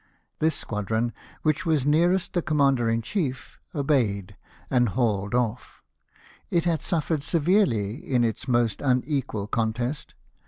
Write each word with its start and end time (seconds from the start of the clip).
This 0.39 0.55
squadron, 0.55 1.13
which 1.43 1.63
was 1.63 1.85
nearest 1.85 2.33
the 2.33 2.41
commander 2.41 2.89
in 2.89 3.03
chief, 3.03 3.59
obeyed, 3.75 4.35
and 4.67 4.89
hauled 4.89 5.35
off. 5.35 5.83
It 6.49 6.63
had 6.63 6.81
suffered 6.81 7.21
severely 7.21 7.97
in 7.97 8.23
its 8.23 8.47
most 8.47 8.81
unequal 8.81 9.45
contest. 9.45 10.15